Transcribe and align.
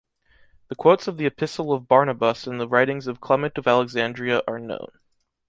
The 0.69 0.75
quotes 0.75 1.07
of 1.07 1.17
the 1.17 1.27
Epistle 1.27 1.71
of 1.71 1.87
Barnabas 1.87 2.47
in 2.47 2.57
the 2.57 2.67
writings 2.67 3.05
of 3.05 3.21
Clement 3.21 3.55
of 3.59 3.67
Alexandria 3.67 4.41
are 4.47 4.57
known. 4.57 4.87